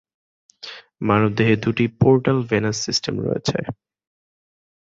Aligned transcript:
মানবদেহে 1.01 1.55
দুটি 1.63 1.85
portal 1.99 2.37
venous 2.49 2.77
system 2.85 3.15
রয়েছে। 3.25 3.57